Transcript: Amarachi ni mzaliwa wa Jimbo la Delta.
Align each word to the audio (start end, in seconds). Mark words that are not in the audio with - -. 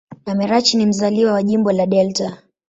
Amarachi 0.25 0.77
ni 0.77 0.85
mzaliwa 0.85 1.33
wa 1.33 1.43
Jimbo 1.43 1.71
la 1.71 1.85
Delta. 1.85 2.37